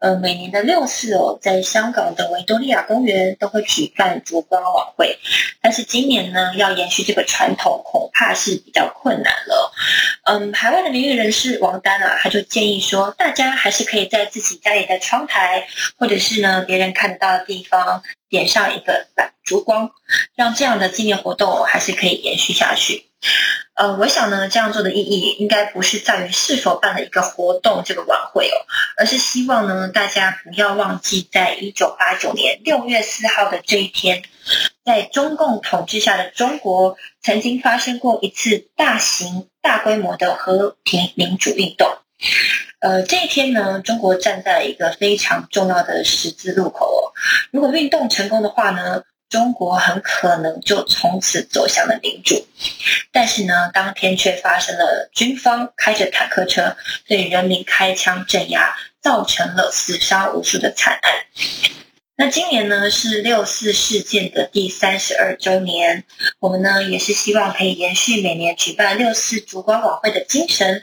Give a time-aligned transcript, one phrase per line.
[0.00, 5.18] 呃，每年的六四哦，在香港的维多利亚公园都会举办烛光晚会，
[5.60, 9.72] 但是今年呢，要延续这个传统，恐怕是比较困难了。
[10.24, 15.66] 嗯，海外的名誉人士王丹啊，他就建议说，大家还是可以在自己家里的窗台，
[15.98, 19.06] 或者是呢别人看得到的地方，点上一个
[19.44, 19.90] 烛光，
[20.34, 23.06] 让这样的纪念活动还是可以延续下去。
[23.74, 28.56] 呃，我想呢，这样做的意义应该不是在于是否办了一个活动这个晚会哦，
[28.96, 34.22] 而是希望呢，大家不要忘记，在一九八九年六月四号的这一天，
[34.84, 41.88] 在中共统治下的中国，曾经发生过一次大型、大规模的和平民主运动。
[42.80, 47.12] 呃，这一天呢，中国站在一个非常重要的十字路口。
[47.50, 52.46] 如果运动成功的话呢，中国很可能就从此走向了民主。
[53.12, 56.74] 但是呢，当天却发生了军方开着坦克车
[57.06, 61.12] 对人民开枪镇压，造成了死伤无数的惨案。
[62.20, 66.04] 那今年呢是六四事件的第三十二周年，
[66.38, 70.82] 我们呢也是希望可以延续每年举办六四烛光晚会的精神，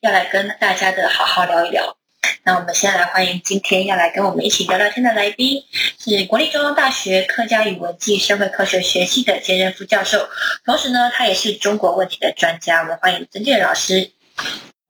[0.00, 1.96] 要来跟大家的好好聊一聊。
[2.44, 5.60] 那我们先来欢迎今天要来跟我们一起聊聊天的来宾，
[5.98, 10.28] 是国立中央大学客家语文暨社会科学学系的兼任副教授，
[10.64, 12.82] 同时呢，他也是中国问题的专家。
[12.82, 14.12] 我们欢迎曾建老师。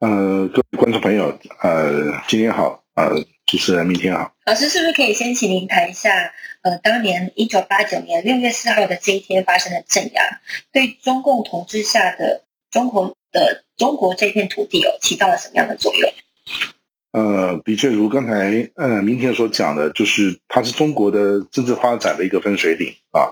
[0.01, 3.13] 呃，各位观众朋友，呃，今天好，呃，
[3.47, 4.33] 主持人明天好。
[4.45, 10.41] 老师是不是可以先请您谈一下，呃，当年一九八九年六月四号的这一天发生的镇压，
[10.73, 16.13] 对中共统治下的中国的中国这片土地哦，起到了什么样的作用？
[17.13, 23.31] 呃，的确，如刚才呃明天所讲的，就是它是中国的政治发展的一个分水岭啊。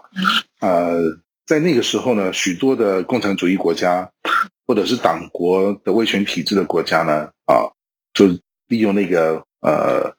[0.60, 0.96] 呃，
[1.44, 4.08] 在那个时候呢，许多的共产主义国家
[4.66, 7.68] 或者是党国的威权体制的国家呢，啊，
[8.14, 8.28] 就
[8.68, 10.14] 利用那个呃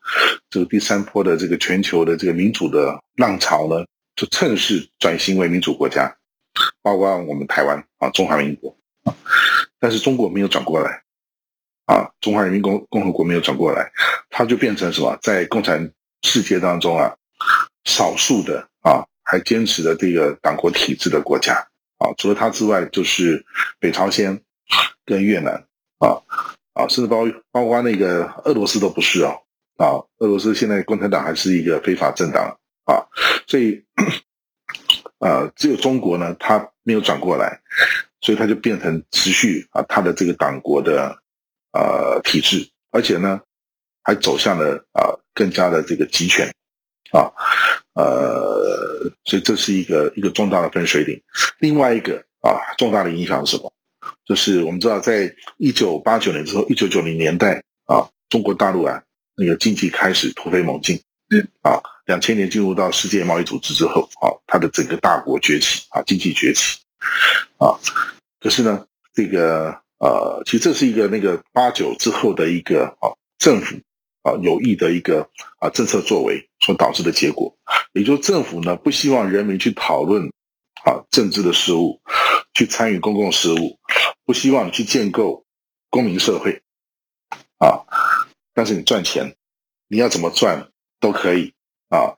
[0.50, 3.86] 这个第三波的这个全球的这个民主的浪潮呢，
[4.16, 6.14] 就趁势转型为民主国家，
[6.82, 9.16] 包括我们台湾啊，中华民国啊，
[9.80, 11.04] 但是中国没有转过来。
[11.88, 13.92] 啊，中华人民共共和国没有转过来，
[14.32, 15.16] 它就变成什么？
[15.22, 15.92] 在共产
[16.24, 17.16] 世界当中啊，
[17.84, 21.54] 少数的啊还坚持的这个党国体制的国家
[22.00, 23.46] 啊，除了它之外，就是
[23.80, 24.42] 北朝鲜
[25.06, 25.54] 跟越南
[26.00, 26.18] 啊
[26.76, 29.42] 啊，甚至包包括那个俄罗斯都不是哦
[29.78, 32.56] 啊，俄罗斯现在共产党还是一个非法政党
[32.86, 33.02] 啊，
[33.48, 33.84] 所以
[35.18, 37.60] 啊，只有中国呢，它没有转过来，
[38.22, 41.20] 所以它就变成持续啊，它的这个党国的。
[41.78, 43.42] 呃，体制，而且呢，
[44.02, 46.50] 还走向了啊、更加的这个集权
[47.12, 47.28] 啊，
[47.96, 51.22] 呃，所以这是一个一个重大的分水岭。
[51.60, 53.74] 另外一个啊，重大的影响是什么？
[54.26, 59.02] 就是我们知道，在一九八九年之后，一九九零年代啊，中国大陆啊
[59.36, 61.00] 那个经济开始突飞猛进，
[61.30, 66.80] 嗯，啊，两千年进入到世界贸易组织之后，啊，它的整个大国崛起啊，经济崛起
[67.58, 67.78] 啊，
[68.40, 69.84] 可是呢，这个。
[69.98, 73.78] 呃，其实这是一个那个八九之后的一个啊政府
[74.24, 77.56] 啊有意的一个啊政策作为所导致的结果，
[77.94, 80.30] 也就是政府呢不希望人民去讨论
[80.84, 82.02] 啊政治的事务，
[82.54, 83.80] 去参与公共事务，
[84.26, 85.46] 不希望你去建构
[85.90, 86.62] 公民社会。
[87.58, 87.86] 啊，
[88.54, 89.36] 但是你赚钱，
[89.88, 90.70] 你要怎么赚
[91.00, 91.54] 都可以。
[91.90, 92.18] 啊，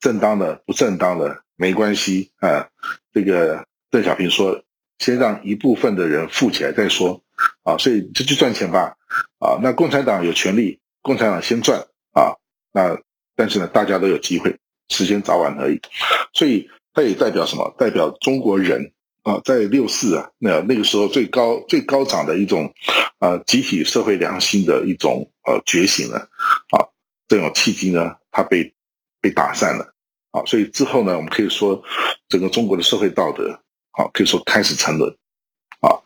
[0.00, 2.32] 正当的不正当的没关系。
[2.40, 2.68] 啊，
[3.12, 4.64] 这个邓小平说。
[5.02, 7.22] 先让一部分的人富起来再说，
[7.62, 8.98] 啊，所以就去赚钱吧，
[9.38, 11.80] 啊，那共产党有权利，共产党先赚，
[12.12, 12.36] 啊，
[12.70, 13.00] 那
[13.34, 14.58] 但是呢，大家都有机会，
[14.90, 15.80] 时间早晚而已，
[16.34, 17.74] 所以它也代表什么？
[17.78, 22.72] 代表中国人啊，在六四啊，那那个时候最高最高涨的一种，
[23.18, 26.18] 啊，集体社会良心的一种呃觉醒了，
[26.70, 26.88] 啊，
[27.28, 28.72] 这种契机呢，它被
[29.20, 29.94] 被打散了，
[30.30, 31.82] 啊，所以之后呢，我们可以说
[32.28, 33.60] 整个中国的社会道德，
[33.92, 35.10] 啊，可以说开始沉沦，
[35.80, 36.00] 啊，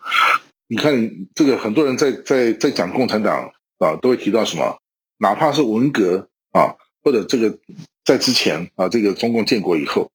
[0.66, 4.78] 你看这个很多人在在在讲共产党啊，都会提到什么，
[5.18, 7.56] 哪怕是文革啊，或者这个
[8.04, 10.10] 在之前啊，这个中共建国以后，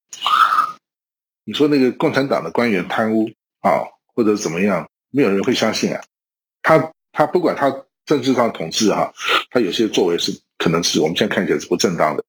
[1.49, 3.27] 你说那个共产党的官员贪污
[3.61, 3.81] 啊，
[4.13, 5.99] 或者怎么样，没有人会相信啊，
[6.61, 7.75] 他他不管他
[8.05, 9.11] 政治上统治哈，
[9.49, 12.23] 他有些作为是可能是我们现在看起来是不正当的。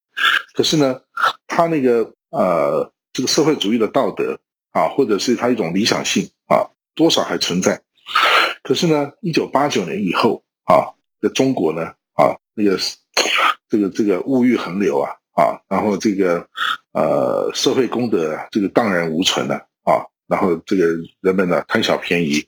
[0.54, 0.98] 可是呢，
[1.46, 4.40] 他那个呃，这个社会主义的道德
[4.70, 6.64] 啊，或者是他一种理想性啊，
[6.94, 7.78] 多少还存在。
[8.62, 11.82] 可是呢，一九八九年以后啊，在中国呢
[12.14, 12.78] 啊，那个
[13.68, 16.46] 这个这个物欲横流啊啊，然后这个
[16.92, 20.86] 呃社会公德这个荡然无存了啊，然后这个
[21.20, 22.44] 人们呢贪小便宜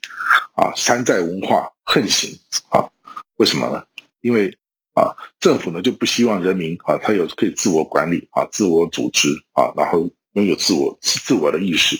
[0.55, 2.29] 啊，山寨文化横行
[2.69, 2.89] 啊，
[3.37, 3.83] 为什么呢？
[4.21, 4.55] 因为。
[4.95, 5.09] 啊，
[5.39, 11.97] 政府呢就不希望人民啊，他有可以自我管理啊、自我组织啊，然后拥有自我自我的意识，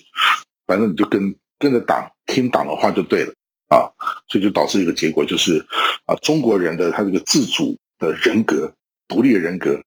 [0.68, 3.34] 反正你就跟跟着党听党的话就对了
[3.70, 3.90] 啊，
[4.28, 5.66] 所以就导致一个结果就是
[6.06, 8.72] 啊，中国人的他这个自主的人格、
[9.08, 9.82] 独立的人格，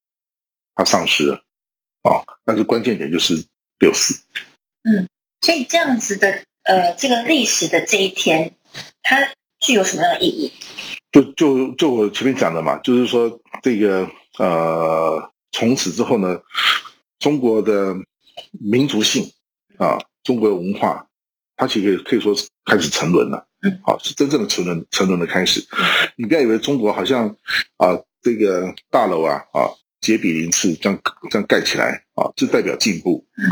[0.76, 1.42] 他丧失了
[2.02, 2.22] 啊。
[2.44, 3.34] 但是关键点就是
[3.80, 4.14] 六四。
[4.84, 5.08] 嗯，
[5.40, 8.54] 所以这样子的呃，这个历史的这一天，
[9.02, 9.16] 它
[9.58, 10.52] 具有什么样的意义？
[11.10, 14.08] 就就就我前面讲的嘛，就是说这个
[14.38, 16.40] 呃，从此之后呢，
[17.18, 17.96] 中国的
[18.50, 19.32] 民族性
[19.78, 21.08] 啊，中国的文化，
[21.56, 23.46] 它其实可以说是开始沉沦了。
[23.62, 25.66] 嗯，好，是真正的沉沦，沉沦的开始。
[26.16, 27.34] 你不要以为中国好像
[27.78, 29.70] 啊，这个大楼啊啊，
[30.06, 30.96] 杰比鳞次这样
[31.30, 33.26] 这样盖起来啊，这代表进步。
[33.36, 33.42] 嗯，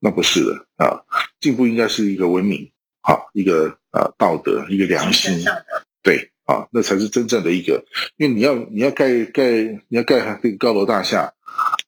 [0.00, 1.04] 那不是的啊，
[1.40, 2.70] 进步应该是一个文明，
[3.02, 5.44] 啊，一个呃道德，一个良心。
[6.02, 6.30] 对。
[6.46, 7.82] 啊，那才是真正的一个，
[8.18, 9.50] 因为你要你要盖盖
[9.88, 11.32] 你要盖这个高楼大厦，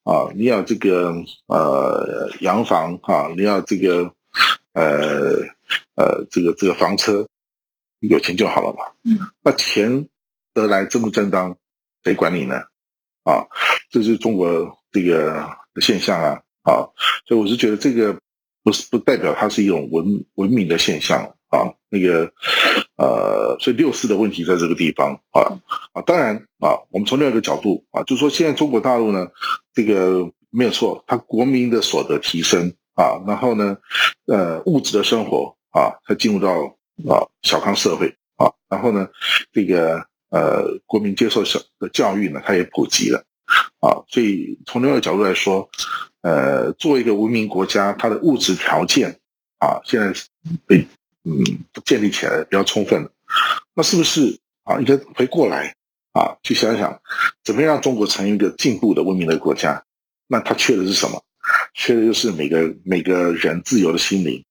[0.02, 1.12] 啊，你要这个
[1.46, 4.10] 呃洋房啊，你要这个
[4.72, 5.44] 呃
[5.94, 7.28] 呃这个这个房车，
[8.00, 8.94] 有钱就好了嘛。
[9.04, 9.18] 嗯。
[9.42, 10.08] 那钱
[10.54, 11.58] 得来正不正当，
[12.02, 12.62] 谁管你呢？
[13.26, 13.44] 啊，
[13.90, 15.44] 这是中国这个
[15.82, 16.88] 现象啊啊，
[17.26, 18.16] 所以我是觉得这个
[18.62, 21.32] 不是不代表它是一种文文明的现象。
[21.48, 22.32] 啊，那个，
[22.96, 25.56] 呃，所以六四的问题在这个地方啊
[25.92, 29.28] 啊，当然啊，我们从另一个角度啊，就是说现在中国大陆呢，
[29.72, 33.76] 这个没有错，它国民的所得提升啊，然后呢，
[34.26, 36.50] 呃，物质的生活啊，它进入到
[37.08, 39.08] 啊小康社会啊，然后呢，
[39.52, 43.24] 这个呃，国民接受小的教育呢，它也普及了
[43.80, 45.68] 啊，所以从另外一个角度来说，
[46.22, 49.20] 呃，作为一个文明国家，它的物质条件
[49.58, 50.12] 啊，现在
[50.66, 50.86] 被。
[51.28, 51.42] 嗯，
[51.84, 53.10] 建立起来比较充分了
[53.74, 54.78] 那是不是啊？
[54.78, 55.74] 应该回过来
[56.12, 57.00] 啊，去想想
[57.42, 59.82] 怎么样让中国成为一个进步的文明的国家？
[60.28, 61.20] 那它缺的是什么？
[61.74, 64.44] 缺的就是每个每个人自由的心灵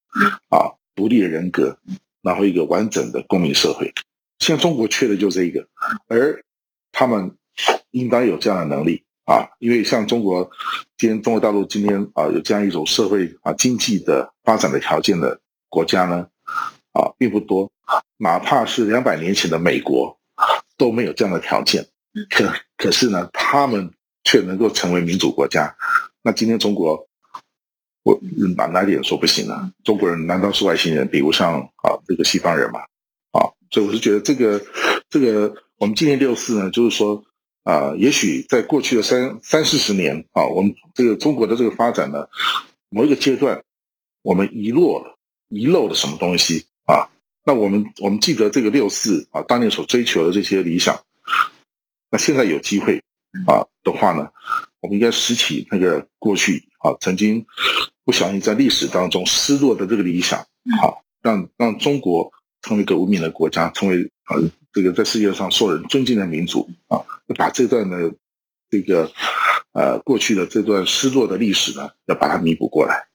[0.50, 1.78] 啊，独立的人格，
[2.22, 3.94] 然后一个完整的公民社会。
[4.40, 5.68] 现在中国缺的就这一个，
[6.08, 6.44] 而
[6.92, 7.36] 他们
[7.92, 10.50] 应当有这样的能力啊，因为像中国
[10.98, 15.40] 今天中国大陆今天啊有这样一种社会啊经济的发展的条件的
[15.70, 16.28] 国家呢。
[16.98, 17.70] 啊，并不多，
[18.16, 20.18] 哪怕是两百年前的美国
[20.78, 21.86] 都没有这样的条件，
[22.30, 23.92] 可可是呢，他们
[24.24, 25.76] 却能够成为民主国家。
[26.22, 27.06] 那今天中国，
[28.04, 28.18] 我
[28.56, 29.74] 哪哪点说不行呢？
[29.84, 32.80] 中国人难道是外星人，比不上啊这个西方人吗？
[33.76, 34.66] 所以我是觉得这个
[35.10, 37.26] 这个，我们今年六四呢，就是说
[37.64, 42.26] 啊，也许在过去的三三四十年啊，我们这个中国的这个发展呢，
[42.88, 43.66] 某一个阶段，
[44.22, 45.18] 我们遗落了。
[45.50, 47.12] 遗漏了什么东西啊？
[47.46, 50.98] 那我们我们记得这个六四啊，当年所追求的这些理想，
[52.10, 53.04] 那现在有机会
[53.46, 54.30] 啊的话呢，
[54.80, 57.46] 我们应该拾起那个过去啊曾经
[58.06, 60.40] 不小心在历史当中失落的这个理想，
[60.80, 62.32] 好让让中国
[62.66, 64.36] 成为一个文明的国家，成为啊
[64.74, 66.98] 这个在世界上受人尊敬的民族啊，
[67.38, 68.12] 把这段的
[68.72, 69.12] 这个
[69.74, 73.06] 呃过去的这段失落的历史呢，要把它弥补过来。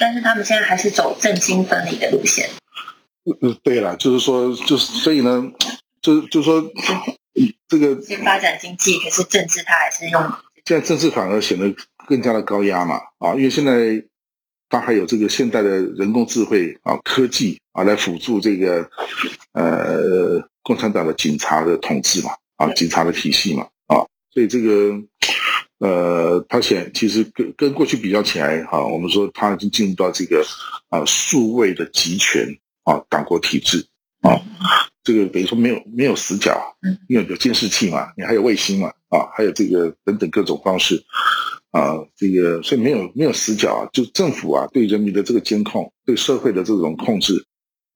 [0.00, 2.50] 但是他们现在还是走政经分离的路线。
[3.40, 5.48] 嗯，对了，就是说，就是所以呢，
[6.02, 6.60] 就就是说，
[7.68, 10.20] 这个先发展经济，可是政治它还是用。
[10.64, 11.72] 现在政治反而显得
[12.08, 13.72] 更加的高压嘛，啊，因为现在
[14.68, 18.88] 它还有这个现代的人工智慧啊、科技啊来辅助这个
[19.52, 24.94] 呃共产党的警察的统治嘛，啊，警察的体系嘛，啊，所以这个。
[25.78, 30.42] 呃，它显其实跟跟过去比较起来，哈，我们说它已经进入到这个
[30.88, 32.48] 啊数位的集权
[32.84, 33.86] 啊党国体制
[34.22, 34.40] 啊，
[35.04, 36.58] 这个等于说没有没有死角，
[37.10, 41.04] 因为有监视器嘛，你还有卫星嘛，啊，还有这个等等各种方式，
[41.70, 47.46] 啊，这个所以没有没有死角啊，就政府啊对人民的这个监控，对社会的这种控制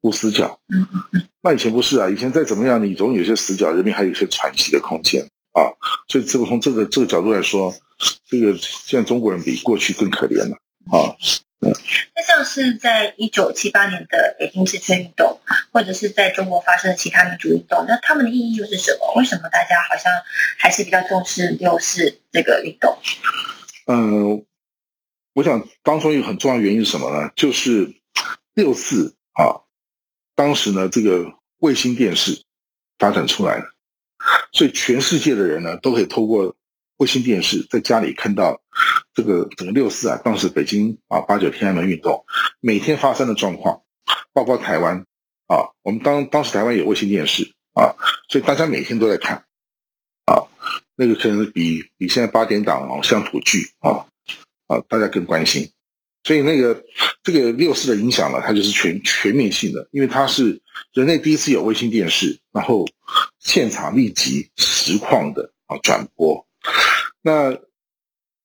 [0.03, 0.61] 无死角。
[0.69, 1.29] 嗯嗯嗯。
[1.43, 5.23] 那以前不是啊，以前再怎么样，你总有些死角，人民还有一些喘息的空间
[5.53, 5.73] 啊。
[6.09, 7.75] 所以这个从这个这个角度来说，
[8.29, 10.57] 这个现在中国人比过去更可怜了
[10.91, 11.17] 啊。
[11.63, 15.39] 那像是在一九七八年的北京四圈运动，
[15.73, 19.13] 或者是在中国发生的其他民主运动，那他们的意义又是什么？
[19.17, 20.11] 为什么大家好像
[20.59, 22.97] 还是比较重视六四这个运动？
[23.91, 24.47] 嗯，
[25.33, 27.31] 我想当中一个很重要原因是什么呢？
[27.35, 28.01] 就是
[28.55, 29.67] 六四啊，
[30.37, 32.45] 当时呢这个卫星电视
[32.99, 33.65] 发展出来了，
[34.53, 36.55] 所以全世界的人呢都可以透过。
[37.01, 38.61] 卫星电视在家里看到
[39.15, 42.27] 这个整个六四啊，当时北京啊八九天安门运动
[42.61, 43.83] 每天发生的状况，
[44.35, 45.07] 包括台湾
[45.47, 47.97] 啊，我们当当时台湾有卫星电视啊，
[48.29, 49.47] 所以大家每天都在看
[50.27, 50.45] 啊，
[51.01, 54.05] 那个可能比比现在八点档啊乡土剧啊
[54.67, 55.67] 啊大家更关心，
[56.25, 56.85] 所以那个
[57.23, 60.61] 这个六四的影响呢，它就是全全面性的，因为它是
[60.93, 62.87] 人类第一次有卫星电视，然后
[63.39, 66.47] 现场立即实况的啊转播。
[67.23, 67.51] 那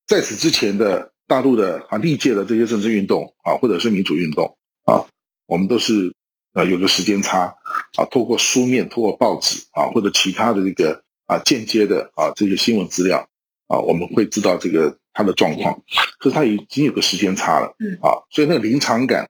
[0.07, 5.03] 在此之前的大陆的啊历届的这些政治运动啊，或者是民主运动啊，
[5.45, 6.13] 我们都是
[6.53, 7.53] 啊有个时间差
[7.97, 13.27] 啊，透过书面、透过报纸啊，或者其他的这个啊间接的啊这些新闻资料
[13.67, 15.81] 啊，我们会知道这个他的状况。
[16.19, 19.29] 可是他已经有个时间差了，嗯啊，所以那个临场感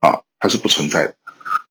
[0.00, 1.16] 啊它是不存在的。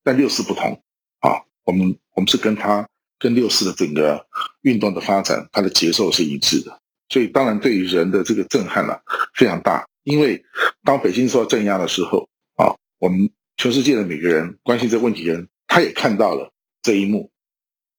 [0.03, 0.81] 但六四不同
[1.19, 2.87] 啊，我们我们是跟他
[3.19, 4.25] 跟六四的整个
[4.61, 6.79] 运动的发展，它的节奏是一致的。
[7.09, 8.97] 所以，当然对于人的这个震撼呢
[9.35, 10.43] 非常大，因为
[10.83, 16.51] 当北京受到镇压的时候啊，我们全世界的每个人关心这个问题的人，他也看到了
[16.81, 17.29] 这一幕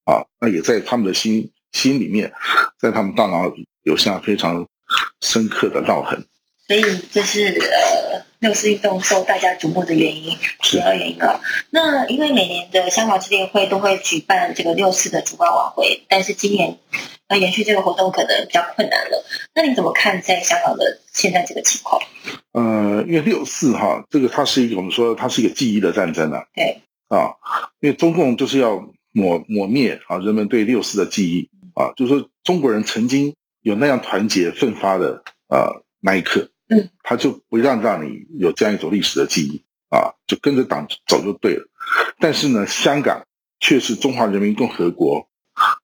[0.04, 2.32] 啊，那也在他们的心心里面，
[2.80, 4.66] 在他们大脑里留下非常
[5.20, 6.24] 深刻的烙痕。
[6.66, 11.38] 所以这是呃六四运动受大家瞩目的原因，主要原因啊。
[11.68, 16.78] 那因为每年的香港支联会都会举办这个六四的烛光晚会，但是今年
[17.28, 19.26] 要延续这个活动可能比较困难了。
[19.54, 22.00] 那你怎么看在香港的现在这个情况？
[22.52, 26.44] 呃，因为六四哈，这个它是一个我们说它是一个记忆的战争啊。
[26.54, 26.80] 对。
[27.08, 27.34] 啊，
[27.80, 36.50] 因为中共就是要抹抹灭啊人们对六四的记忆啊，就是说中国人曾经有那样团结奋发的呃那一刻。
[36.66, 41.68] 嗯，他就不让让你有这样一种历史的记忆啊，就跟着党走就对了。
[42.18, 43.26] 但是呢，香港
[43.60, 45.28] 却是中华人民共和国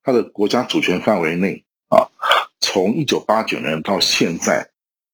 [0.02, 2.08] 它的国家主权范围内啊，
[2.60, 4.70] 从一九八九年到现在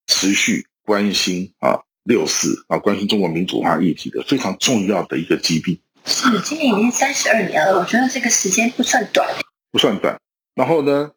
[0.07, 5.81] 持续关心啊六四啊，关心中国民主化议题的非常重要的一个基地。
[6.05, 9.29] 是，今年已经三十二年了，我觉得这个时间不算短，
[9.73, 10.17] 不算短。
[10.57, 11.13] 然后呢，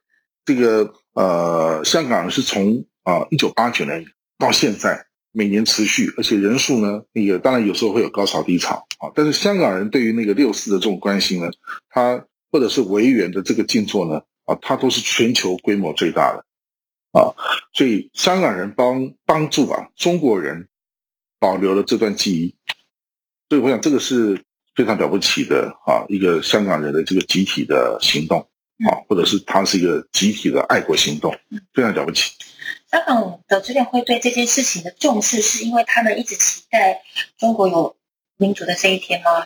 [0.46, 4.05] 这个呃，香港是从啊一九八九年。
[4.41, 9.12] 到现在每年持续，而且人数呢，那个当然有时候会有高潮低潮啊。
[9.13, 11.51] 但是香港人对于那个六四的这种关心呢，
[11.89, 16.46] 他或者是维园的这个静坐呢，啊，它都是全球规模最大的
[17.19, 17.36] 啊。
[17.74, 20.69] 所以香港人帮帮助啊中国人
[21.38, 22.55] 保留了这段记忆，
[23.50, 24.41] 所以我想这个是
[24.74, 28.48] 非常了不起的啊，一个香港人的这个集体的行动
[28.88, 31.36] 啊，或者是它是一个集体的爱国行动，
[31.74, 32.31] 非常了不起。
[32.91, 37.01] 香港的支联会对这件事情的重视，是因为他们一直期待
[37.38, 37.95] 中国有
[38.38, 39.45] 民主的这一天吗？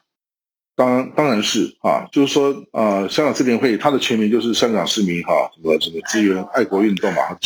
[0.75, 7.38] 当然，当然是啊，就是说，呃，香港支联会它的全名就是香港市民哈什么什么支援爱国运动嘛，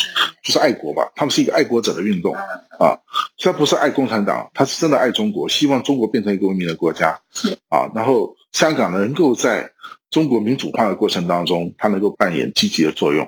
[0.42, 2.98] 就是爱国嘛，他们是一个爱国者的运动啊，
[3.36, 9.70] 虽然不是爱共产党，他是真的爱中国，希望中国变成一个文明的国家，是啊，然后香港能够在
[10.10, 13.26] 中国民主化的过程当中，它能够扮演积极的作用，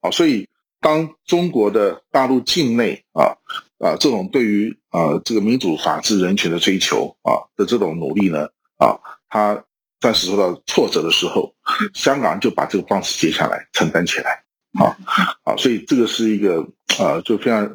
[0.00, 0.48] 啊，所以。
[0.84, 3.38] 当中国的大陆境内啊
[3.78, 8.48] 啊这种对于啊这个民主法治人权的追求啊的这种努力呢
[8.78, 8.98] 啊，
[9.28, 9.64] 他
[10.00, 11.54] 暂时受到挫折的时候，
[11.94, 14.98] 香港就把这个棒子接下来承担起来啊
[15.44, 16.66] 啊，所以这个是一个
[16.98, 17.70] 啊就非常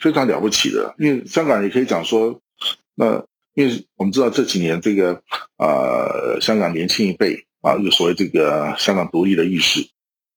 [0.00, 2.40] 非常了不起的，因为香港也可以讲说，
[2.94, 3.24] 那
[3.54, 5.20] 因为我们知道这几年这个
[5.58, 9.84] 呃香港年轻一辈啊有所谓这个香港独立的意识，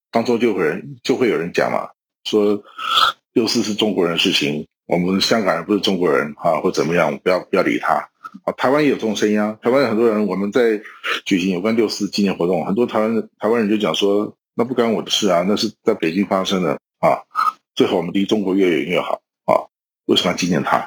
[0.09, 1.87] 当中就会人就会有人讲嘛。
[2.23, 2.63] 说
[3.33, 7.93] 六四是中国人的事情，我们香港人不是中国人啊，或怎么样，不要不要理他
[8.43, 8.51] 啊。
[8.57, 10.81] 台湾也有这种声音啊，台湾很多人我们在
[11.23, 17.21] 举行有关六四纪念活动，很多台湾台湾人就讲说，那不关我的事啊，那是在北京发生的啊，
[17.75, 19.69] 最好我们离中国越远越好啊，
[20.05, 20.77] 为什么要纪念他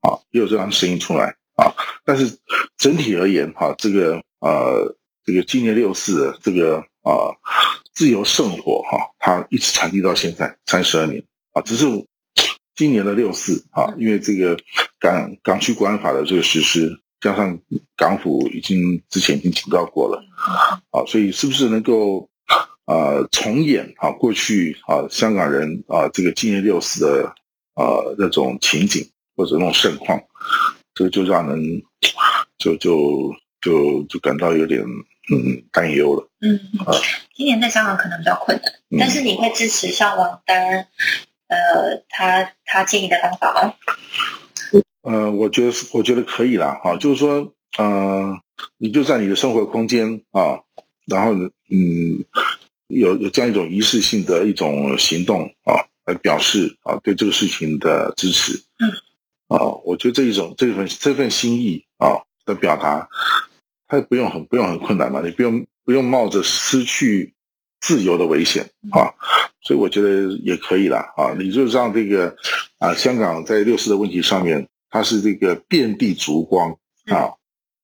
[0.00, 0.18] 啊？
[0.32, 1.72] 也有这样的声音出来啊。
[2.04, 2.38] 但是
[2.76, 4.94] 整体而言哈，这个呃
[5.24, 7.32] 这个纪念六四这个啊。
[7.94, 11.84] 自由圣火哈，它一直传递到现在三十二年啊，只是
[12.74, 14.56] 今年的六四啊，因为这个
[14.98, 17.60] 港港区国安法的这个实施，加上
[17.94, 20.24] 港府已经之前已经警告过了，
[20.90, 22.26] 啊，所以是不是能够
[22.86, 27.26] 呃重演啊过去啊香港人啊这个今年六四的
[27.74, 27.84] 啊
[28.16, 30.18] 那种情景或者那种盛况，
[30.94, 31.60] 这个就让人
[32.56, 34.82] 就就就就感到有点
[35.30, 36.28] 嗯担忧了。
[36.40, 36.58] 嗯，
[37.34, 40.88] 今年在香港可能比较困难，但是你会支持像王丹
[41.48, 43.74] 呃他他建议的方法吗？
[45.02, 48.38] 呃，我觉得我觉得可以啦，哈，就是说，呃，
[48.78, 50.60] 你就在你的生活空间啊，
[51.06, 52.24] 然后呢，嗯，
[52.86, 58.90] 有有这样一种仪式性的一种行动啊，来表示啊对这个事情的支持，嗯，
[59.48, 63.08] 啊，我觉得这一种这份这份心意啊的表达，
[63.92, 67.34] 它不用很不用很困难嘛，你不用不用冒着失去
[67.78, 69.12] 自由的危险啊，
[69.60, 72.34] 所以我觉得也可以啦，啊，你就让这个
[72.78, 74.66] 啊香港在六四的问题上面。
[74.94, 76.70] 它是这个遍地烛光
[77.06, 77.32] 啊，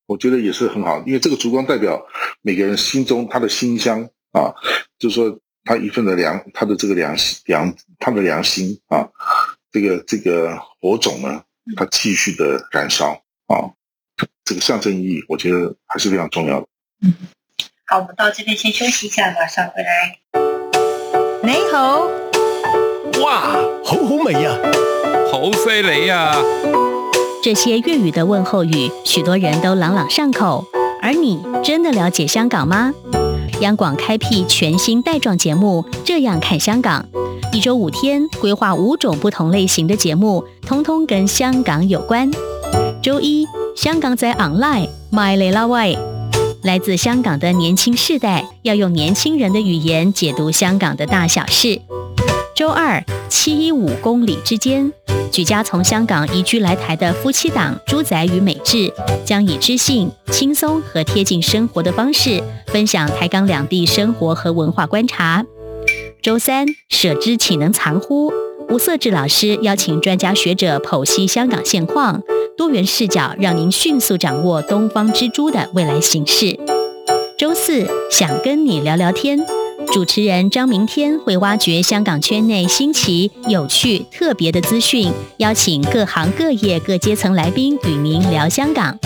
[0.06, 2.06] 我觉得也是很好，因为这个烛光代表
[2.42, 4.52] 每个人心中他的心香啊，
[4.98, 9.08] 就是说他一份的良，他的这个良心良，他的良心啊，
[9.72, 11.42] 这个这个火种呢，
[11.76, 13.12] 它继续的燃烧
[13.46, 13.72] 啊，
[14.44, 16.66] 这个象征意义，我觉得还是非常重要的。
[17.02, 17.14] 嗯，
[17.87, 20.18] 好，我们到这边先休息一下，马上回来。
[21.42, 22.08] 你好，
[23.22, 24.56] 哇，好好味呀，
[25.30, 26.34] 好犀利呀！
[27.42, 30.64] 这些粤语的问候语，许多人都朗朗上口。
[31.00, 32.92] 而你真的了解香港吗？
[33.60, 37.04] 央广开辟全新带状节目《这样看香港》，
[37.52, 42.30] 一周五天，规划五种不同类型的节目，通通跟香港有关。
[43.00, 45.98] 周一，香港仔 online，My l a Way，
[46.64, 51.80] 来自香港的年轻世代要用年轻人的语言解读香港的大小事。
[52.56, 54.92] 周二，七一五公里之间。
[55.30, 58.92] 举家从香港移居来台的夫妻档朱仔与美智，
[59.24, 65.44] 将以知性、轻松和贴近生活的方式，分享台港两地生活和文化观察。
[66.20, 68.32] 周三，舍之岂能藏乎？
[68.70, 72.20] 吴色志老师邀请专家学者剖析香港现况，
[72.59, 76.59] 多元视角让您迅速掌握东方之珠的未来形势。
[77.38, 79.38] 周四，想跟你聊聊天。
[79.92, 88.99] 主持人张明天会挖掘香港圈内新奇、有趣、特别的资讯，邀请各行各业各阶层来宾与您聊香港。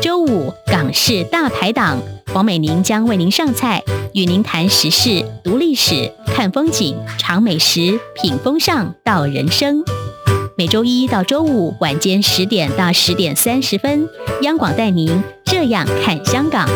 [0.00, 2.00] 周五港式大排档，
[2.32, 3.82] 黄美玲将为您上菜，
[4.14, 9.82] 与您谈时事、读历史、看风景、尝美食、品风尚、道人生。
[10.54, 14.06] 每周一到周五晚间十点到十点三十分，
[14.42, 16.68] 央广带您这样看香港。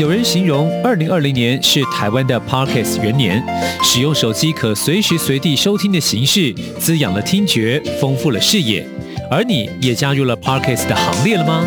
[0.00, 3.44] 有人形容二零二零年是台湾的 Parkes 元年，
[3.82, 8.86] 使用手机可随时随地收听的形式，滋养了听觉，丰富了视野。
[9.30, 11.66] 而你也加入了 Parkes 的行列了吗？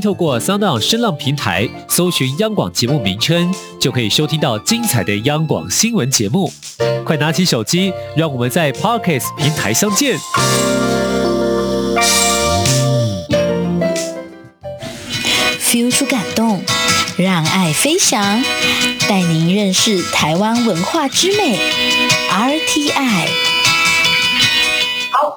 [0.00, 6.52] 透过 Sound 声浪平台搜寻央广节目名称，就可以收听到精彩的央广新闻节目。
[7.04, 10.18] 快拿起手机，让我们在 Parkes 平台相见。
[15.60, 16.62] feel 出感动。
[17.18, 18.44] 让爱飞翔，
[19.08, 21.58] 带您认识台湾文化之美。
[22.30, 23.26] RTI，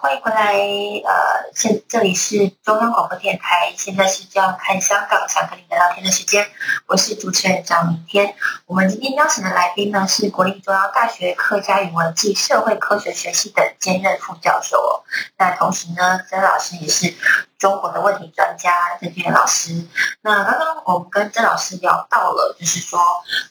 [0.01, 0.53] 欢迎回来。
[0.53, 6.47] 呃，现这里是中央广播电台，现在是这样看香港，想跟你聊聊天的时间。
[6.88, 8.33] 我是主持人张明天。
[8.65, 15.03] 我们今天邀请的来宾呢，是国立中央大学客家语文暨社会科学学系的兼任副教授哦。
[15.38, 17.13] 那同时呢，曾老师也是。
[17.59, 19.85] 中国的问题专家郑俊老师，
[20.21, 22.97] 那刚刚我们跟曾老师聊到了，就是说，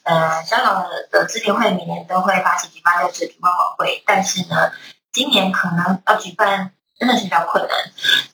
[0.05, 4.73] 呃，香港的的智联会每年都会发起举办六次主办晚会，但是呢，
[5.13, 7.77] 今年可能要举办真的是比较困难。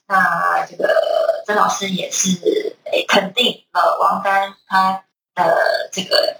[0.07, 6.37] 那这个曾老师也是诶肯定了王丹他的这个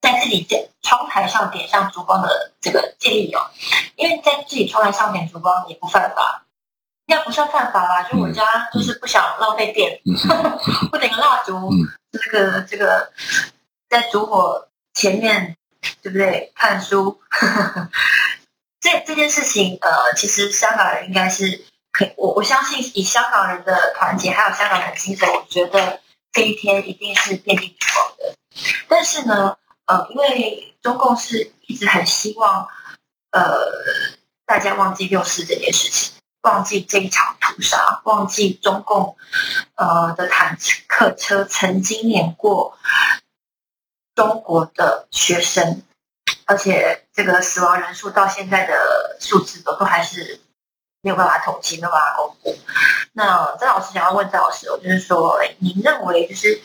[0.00, 3.40] 在自己在窗台上点上烛光的这个建议哦，
[3.96, 6.44] 因为在自己窗台上点烛光也不犯法。
[7.06, 10.00] 应该不算犯法啦，就我家就是不想浪费电，
[10.92, 11.68] 不点个蜡烛，
[12.12, 13.10] 这个这个
[13.88, 15.56] 在烛火前面
[16.02, 16.52] 对不对？
[16.54, 17.20] 看书，
[18.80, 26.00] 这这件事情，呃，其实香港人应该是可以，我我相信以香港人的团结，还有香港人的精神，我觉得
[26.32, 28.34] 这一天一定是奠定不光的。
[28.88, 32.66] 但是呢，呃，因为中共是一直很希望，
[33.32, 33.70] 呃，
[34.46, 39.16] 大家忘记六四这件事情，忘记这一场屠杀，忘记中共
[39.74, 40.56] 呃的坦
[40.88, 42.78] 克车曾经碾过
[44.14, 45.82] 中国的学生，
[46.50, 50.40] 而且这个死亡人数到现在的数字都都还是
[51.00, 52.58] 没有办法统计，没有办法公布。
[53.12, 56.60] 那张老师想要问张老师，我就是说，您认为就是？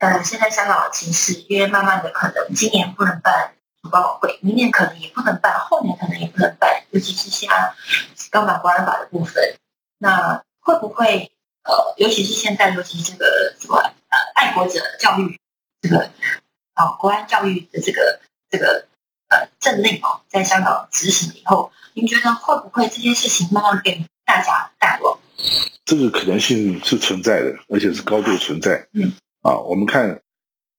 [0.00, 7.74] 呃，现在香港的情势，因为慢慢的可能今年不能办主报会，明年可能也不能办，后年可能也不能办，尤其是像
[8.30, 9.56] 钢板国安法的部分，
[9.98, 11.32] 那会不会
[11.64, 15.40] 呃，尤其是现在，尤其这个什么呃爱国者教育
[15.82, 16.10] 这个
[16.74, 18.86] 啊国安教育的这个这个
[19.28, 25.18] 呃政令哦，在香港执行以后，您觉得会不会这件事情慢慢被大家淡忘？
[25.84, 28.86] 这个可能性是存在的，而且是高度存在。
[28.92, 29.12] 嗯。
[29.42, 30.20] 啊，我们看，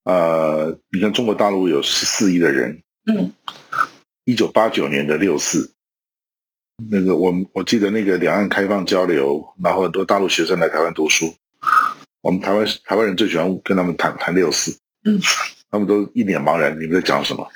[0.04, 3.32] 呃，你看中国大陆有十四亿的人，嗯，
[4.26, 5.74] 一九八九年的六四，
[6.92, 11.34] 那个我我记得那个两岸开放交流，然后很多大陆学生来台湾读书，
[12.20, 15.20] 我们台湾台湾人最喜欢跟他们谈谈六四，嗯，
[15.72, 17.50] 他们都一脸茫然，你们在讲什么？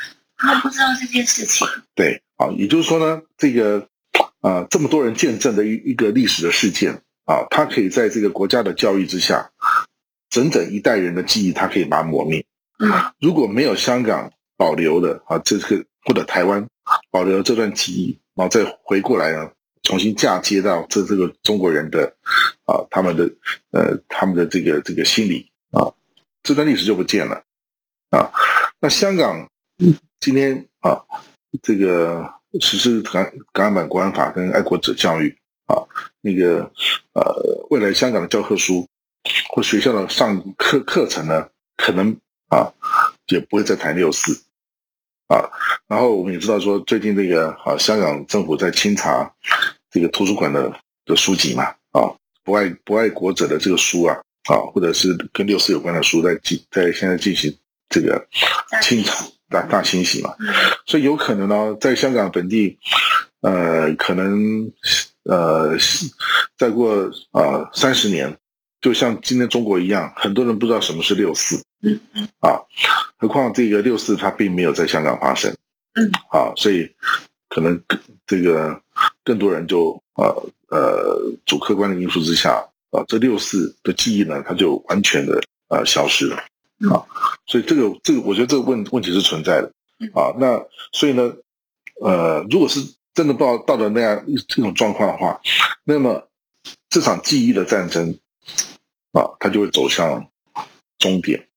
[0.44, 1.68] 他不知道这件事情。
[1.96, 3.88] 对，啊，也就是说呢，这个
[4.42, 9.50] 啊，这么多人见证的一一个历史的事件啊，它可以在这个国家的教育之下。
[10.30, 12.44] 整整一代人的记忆，他可以把它磨灭。
[12.80, 16.68] 嗯，如果没有香港保留的啊，这个或者台湾
[17.12, 19.52] 保留这段记忆，然后再回过来呢，
[19.84, 22.16] 重新嫁接到这这个中国人的
[22.66, 23.30] 啊，他们的
[23.70, 25.94] 呃，他们的这个这个心理啊，
[26.42, 27.44] 这段历史就不见了
[28.10, 28.32] 啊。
[28.80, 29.48] 那香港
[30.24, 31.04] 今天啊，
[31.62, 35.84] 这个实施港港版国安法跟爱国者教育啊，
[36.22, 36.72] 那个
[37.12, 38.88] 呃，未来香港的教科书。
[39.50, 42.16] 或学校的上课课程呢，可能
[42.48, 42.72] 啊
[43.28, 44.34] 也不会再谈六四
[45.28, 45.44] 啊。
[45.88, 49.30] 然后我们也知道说，最近这个啊，香港政府在清查
[49.92, 50.74] 这个图书馆的
[51.06, 54.16] 的书籍嘛啊，不爱不爱国者的这个书啊
[54.50, 57.54] 啊，或者是跟六四有关的书，在进在现在进行
[57.90, 58.26] 这个
[58.82, 60.34] 清查大大清洗嘛。
[60.86, 62.78] 所以有可能呢，在香港本地
[63.42, 64.72] 呃，可能
[65.24, 65.78] 呃
[66.58, 68.36] 再过呃三十年。
[68.82, 72.60] 就像今天中国一样，很多人不知道什么是六四，嗯嗯，啊，
[73.16, 75.56] 何况这个六四它并没有在香港发生，
[75.94, 76.92] 嗯，啊，所以
[77.48, 77.82] 可能
[78.28, 78.78] 这个
[79.24, 80.26] 更多人就呃
[80.68, 82.56] 呃主客观的因素之下，
[82.92, 86.44] 啊，这六四的记忆呢，它就完全的呃消失了，
[86.92, 87.06] 啊，
[87.46, 89.72] 所以这个这个我觉得这个问问题是存在的，
[90.14, 90.60] 啊，那
[90.92, 91.34] 所以呢，
[92.02, 92.80] 呃，如果是
[93.14, 95.40] 真的到到了那样这种状况的话，
[95.84, 96.28] 那么
[96.90, 98.18] 这场记忆的战争。
[99.14, 100.28] 啊，它就会走向
[100.98, 101.48] 终点，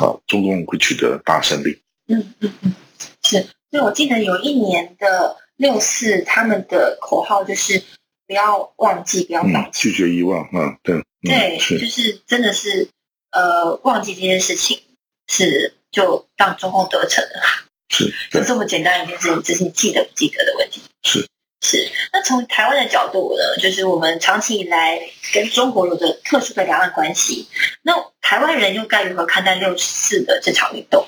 [0.00, 1.80] 啊，中共会取得大胜利。
[2.08, 2.74] 嗯嗯嗯，
[3.22, 3.42] 是。
[3.70, 7.80] 所以我记得有一年的六四，他们的口号就是
[8.26, 10.48] 不要忘记，不要放弃，拒绝遗忘。
[10.52, 12.88] 嗯，对，对，就是真的是
[13.30, 14.80] 呃，忘记这件事情
[15.28, 17.40] 是就让中共得逞了。
[17.88, 20.82] 是， 就这么简单一件事情，只是你记得不记得的问题。
[21.02, 21.26] 是。
[21.62, 25.00] 是，那从台湾的角度呢，就是我们长期以来
[25.32, 27.48] 跟中国有着特殊的两岸关系，
[27.82, 31.04] 那台湾人又该如何看待六四的这场运动？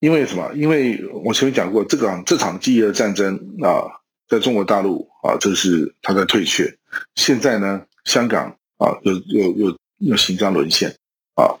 [0.00, 0.50] 因为什么？
[0.54, 6.76] 因为我前面讲过，这个这场记忆的战争啊，在中国大陆啊，这是它在退却。
[7.14, 10.96] 现在呢，香港啊，又又又又行将沦陷
[11.34, 11.58] 啊，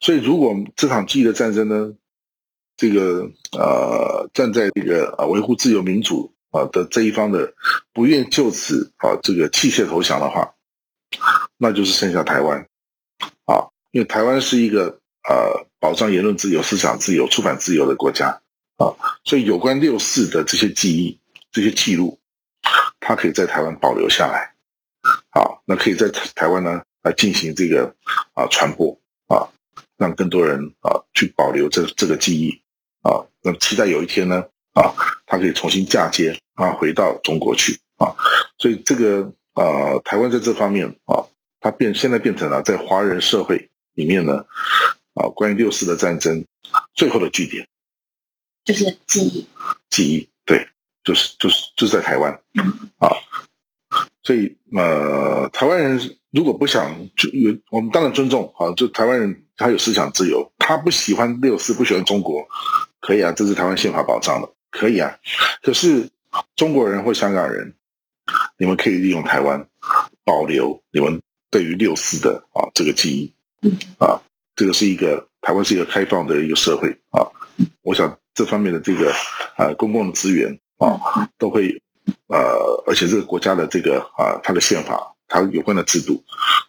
[0.00, 1.94] 所以如果这场记忆的战争呢，
[2.76, 6.30] 这个呃，站在这个啊维护自由民主。
[6.54, 7.52] 啊的这一方的
[7.92, 10.54] 不愿就此啊这个弃械投降的话，
[11.58, 12.68] 那就是剩下台湾
[13.46, 18.40] 啊，因为台湾是一个呃保障言论自由、思想自由、出版自由的国家
[18.76, 18.94] 啊，
[19.24, 21.18] 所以有关六四的这些记忆、
[21.50, 22.20] 这些记录，
[23.00, 24.54] 它可以在台湾保留下来
[25.30, 27.94] 啊，那可以在台湾呢来进行这个
[28.32, 29.46] 啊传播啊，
[29.96, 32.50] 让更多人啊去保留这这个记忆
[33.02, 34.90] 啊，那期待有一天呢啊，
[35.24, 36.36] 它可以重新嫁接。
[36.54, 38.14] 啊，回到中国去啊，
[38.58, 41.26] 所以这个啊，台湾在这方面啊，
[41.58, 44.46] 它变现在变成了在华人社会里面呢，
[45.14, 46.44] 啊，关于六四的战争
[46.94, 47.66] 最后的据点，
[48.64, 49.48] 就是记忆，
[49.90, 50.68] 记忆，对，
[51.02, 52.32] 就是就是就是在台湾
[52.98, 53.10] 啊，
[54.22, 55.98] 所以呃，台湾人
[56.34, 62.44] 如果不想就有，我们当然尊重啊，就台湾人他有思想自由，他不喜欢六四，不喜欢中国，
[63.00, 65.16] 可以啊，这是台湾宪法保障的，可以啊。
[65.62, 66.10] 可是
[66.56, 67.72] 中国人或香港人，
[68.58, 69.64] 你们可以利用台湾
[70.24, 73.32] 保留你们对于六四的啊这个记忆，
[73.98, 74.20] 啊，
[74.56, 77.22] 这个是一个台湾是一个开放的一个社会啊，
[77.82, 79.12] 我想这方面的这个
[79.56, 80.98] 啊公共的资源啊
[81.38, 81.80] 都会
[82.26, 86.22] 呃，而且这个国家的这个啊它的宪法，它有关的制度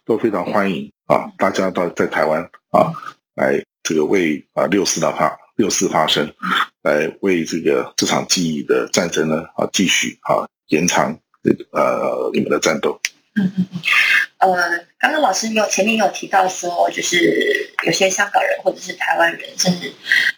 [0.04, 2.92] 都非常欢迎啊大家到在台湾啊
[3.34, 6.32] 来这个为啊六四的话六四发生，
[6.82, 13.00] 来为这个这场记忆的战争呢啊继续啊延长这个呃你们的战斗。
[13.38, 13.80] 嗯嗯嗯，
[14.38, 19.92] 呃，刚刚老师有前面有提到说，就是有些香港人或者是台湾人，甚至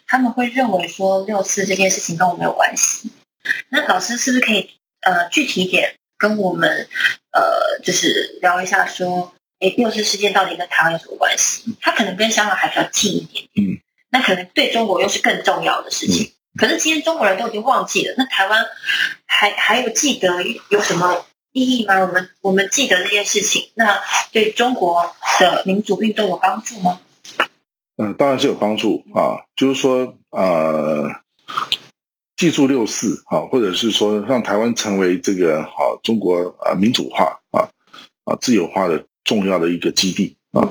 [0.05, 3.09] 他们会认为说六四这件事情跟我没有关系。
[3.69, 4.69] 那老师是不是可以
[5.01, 6.87] 呃具体一点跟我们
[7.31, 11.75] 呃就是聊一下说，哎，六四事件到底跟台湾有什么关系？
[11.81, 13.79] 它可能跟香港还比较近一点，嗯，
[14.11, 16.31] 那可能对中国又是更重要的事情。
[16.59, 18.63] 可是今天中国人都已经忘记了，那台湾
[19.25, 20.29] 还还有记得
[20.69, 21.25] 有什么？
[21.51, 21.99] 意义吗？
[22.01, 23.99] 我们我们记得这件事情，那
[24.31, 26.99] 对中国的民主运动有帮助吗？
[27.97, 29.41] 嗯，当然是有帮助啊。
[29.55, 31.09] 就是说，呃，
[32.39, 37.67] 记住六四啊，或者是说让台湾成为这个啊中国啊民主化啊
[38.23, 40.63] 啊自由化的重要的一个基地啊，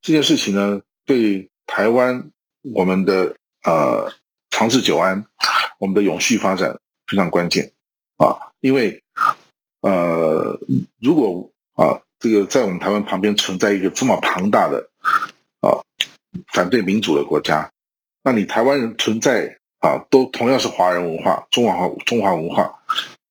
[0.00, 2.28] 这件事情呢，对台湾
[2.74, 4.12] 我们的呃
[4.50, 5.24] 长治久安、
[5.78, 7.70] 我们的永续发展非常关键
[8.16, 9.00] 啊，因为。
[9.82, 10.60] 呃，
[11.00, 14.88] 如果啊，这个在我们台湾旁边存在一个这么庞大的
[15.60, 15.82] 啊
[16.52, 17.68] 反对民主的国家，
[18.22, 22.72] 那你台湾人存在啊，都同样是华人文化、中华中华文化，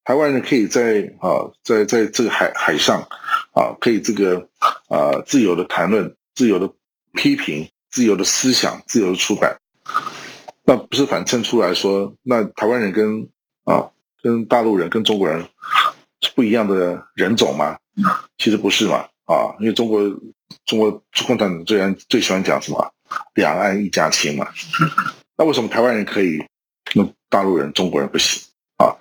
[0.04, 3.02] 台湾人可以在啊，在在这个海海上
[3.54, 4.48] 啊，可以这个
[4.88, 6.72] 啊自由的谈论、自由的
[7.14, 9.58] 批评、自由的思想、自由的出版，
[10.66, 13.28] 那不是反衬出来说，那台湾人跟
[13.64, 13.90] 啊
[14.22, 15.48] 跟大陆人、跟中国人。
[16.24, 17.76] 是不一样的人种吗？
[18.38, 20.00] 其实不是嘛，啊，因为中国
[20.68, 20.92] 中国
[21.26, 22.94] 共产党最最喜欢讲什么
[23.34, 24.48] “两岸一家亲”嘛，
[25.42, 26.38] 那为什么台湾人可以，
[26.94, 28.40] 那大陆人、中国人不行
[28.78, 28.94] 啊？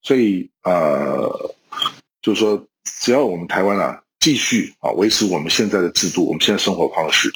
[0.00, 1.52] 所以呃，
[2.20, 7.28] 就是说，只要我们台湾啊继续啊维持我们现在的制度，我们现在生活方式，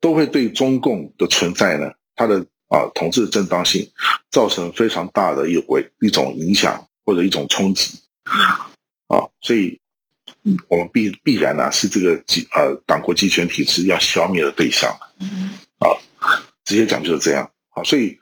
[0.00, 3.90] 都会对中共的存在呢，它的啊统治正当性
[4.30, 7.98] 造成非常大的一回一种影响或者一种冲击。
[9.06, 9.80] 啊，所以，
[10.68, 14.94] 我们必必然呢是这个集呃党国集权体制要消灭的对象，
[15.78, 15.88] 啊，
[16.66, 18.18] 直接讲就是这样啊，所以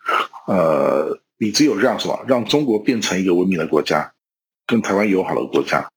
[0.46, 4.12] 呃，你只有让什么让中国变成一个文明的国家，
[4.66, 5.90] 跟台湾友好的国家，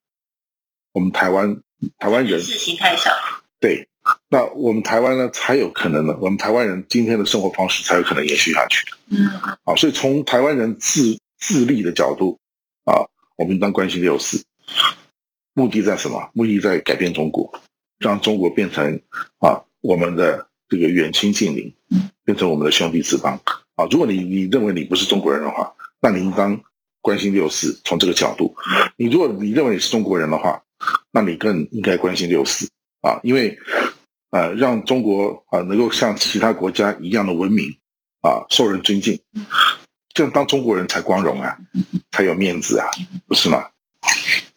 [0.92, 1.62] 我们台湾
[1.98, 3.14] 台湾人意识形态上
[3.60, 3.88] 对，
[4.30, 9.28] 那我们台湾呢才有可能呢，我们台湾人今天的生活方式才有可能延续下去，嗯，
[9.66, 12.40] 好，所以从台湾人自自立的角度
[12.86, 13.08] 啊。
[13.36, 14.46] 我们应当关心六四，
[15.56, 16.30] 目的在什么？
[16.34, 17.60] 目的在改变中国，
[17.98, 19.02] 让中国变成
[19.40, 21.76] 啊我们的这个远亲近邻，
[22.26, 23.40] 变成我们的兄弟之邦
[23.76, 23.86] 啊。
[23.92, 26.62] 如果你你认为你不是中国人的话，那你应当
[27.02, 27.80] 关心六四。
[27.84, 28.56] 从这个角度，
[28.98, 30.62] 你如果你认为你是中国人的话，
[31.12, 32.70] 那你更应该关心六四
[33.02, 33.58] 啊，因为
[34.32, 37.78] 呃让中国啊能够像其他国家一样的文明
[38.22, 39.20] 啊，受人尊敬。
[40.14, 41.58] 这样当中国人才光荣啊，
[42.12, 42.88] 才有面子啊，
[43.28, 43.66] 不是吗？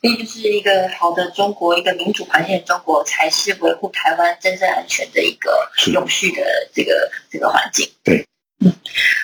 [0.00, 6.42] 所以就是一个好的中国，一个民主环境的中国，才是维护台湾真正安全的一个永续的
[6.74, 7.90] 这个这个环境。
[8.04, 8.26] 对，
[8.60, 8.72] 嗯，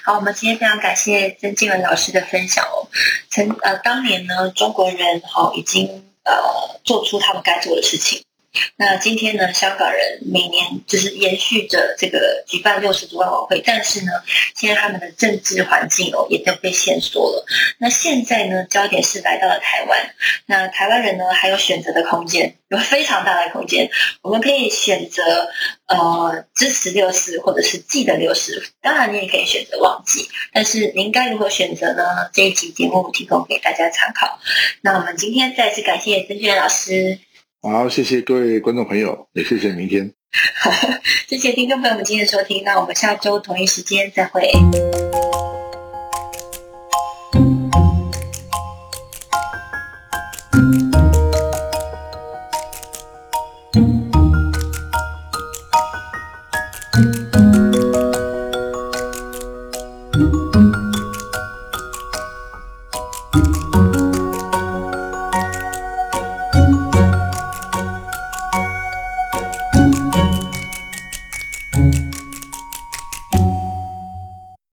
[0.04, 2.88] 好，我们今天非常感谢曾静文老师的分享哦。
[3.30, 5.86] 曾呃，当年呢，中国人哈已经
[6.24, 8.22] 呃做出他们该做的事情。
[8.76, 14.12] 那今天呢，香港人每年就是延续着这个举办六十多万晚会，但是呢，
[14.54, 17.46] 现在他们的政治环境哦也都被限缩了。
[17.78, 20.14] 那现在呢，焦点是来到了台湾。
[20.46, 23.88] 那台湾人呢，还有选择的空间，有非常大的空间。
[24.20, 25.48] 我们可以选择
[25.86, 28.62] 呃支持六四，或者是记得六四。
[28.80, 30.28] 当然，你也可以选择忘记。
[30.52, 32.04] 但是您该如何选择呢？
[32.32, 34.38] 这一集节目提供给大家参考。
[34.82, 37.18] 那我们今天再次感谢曾俊老师。
[37.64, 40.12] 好，谢谢各位观众朋友，也谢谢明天。
[40.60, 40.68] 好
[41.28, 44.50] 谢谢听众朋友们今天的收听，那我们下周同一时间再会。